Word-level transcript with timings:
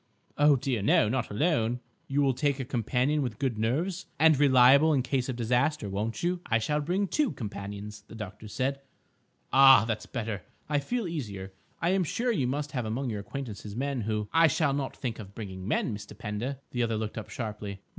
"Oh, 0.35 0.55
dear, 0.55 0.81
no; 0.81 1.07
not 1.09 1.29
alone." 1.29 1.79
"You 2.07 2.23
will 2.23 2.33
take 2.33 2.59
a 2.59 2.65
companion 2.65 3.21
with 3.21 3.37
good 3.37 3.59
nerves, 3.59 4.07
and 4.17 4.35
reliable 4.39 4.93
in 4.93 5.03
case 5.03 5.29
of 5.29 5.35
disaster, 5.35 5.87
won't 5.91 6.23
you?" 6.23 6.41
"I 6.47 6.57
shall 6.57 6.81
bring 6.81 7.07
two 7.07 7.31
companions," 7.33 8.03
the 8.07 8.15
doctor 8.15 8.47
said. 8.47 8.81
"Ah, 9.53 9.85
that's 9.85 10.07
better. 10.07 10.41
I 10.67 10.79
feel 10.79 11.07
easier. 11.07 11.53
I 11.83 11.91
am 11.91 12.03
sure 12.03 12.31
you 12.31 12.47
must 12.47 12.71
have 12.71 12.83
among 12.85 13.11
your 13.11 13.19
acquaintances 13.19 13.75
men 13.75 14.01
who—" 14.01 14.27
"I 14.33 14.47
shall 14.47 14.73
not 14.73 14.97
think 14.97 15.19
of 15.19 15.35
bringing 15.35 15.67
men, 15.67 15.95
Mr. 15.95 16.17
Pender." 16.17 16.57
The 16.71 16.81
other 16.81 16.97
looked 16.97 17.19
up 17.19 17.29
sharply. 17.29 17.81